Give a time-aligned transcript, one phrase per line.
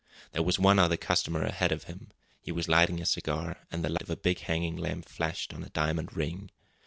[0.31, 2.09] There was one other customer ahead of him.
[2.41, 5.61] He was lighting a cigar, and the light of a big hanging lamp flashed on
[5.63, 6.49] a diamond ring.